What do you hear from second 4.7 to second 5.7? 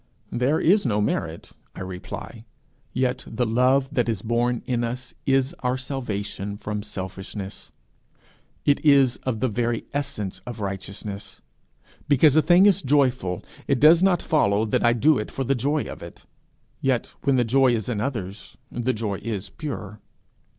us is